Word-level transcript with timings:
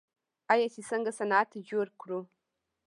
آیا 0.51 0.67
چې 0.73 0.81
څنګه 0.89 1.11
صنعت 1.19 1.49
جوړ 1.69 1.87
کړو؟ 2.01 2.19